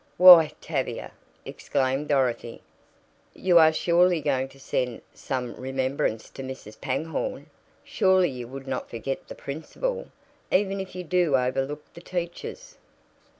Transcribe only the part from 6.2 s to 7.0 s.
to Mrs.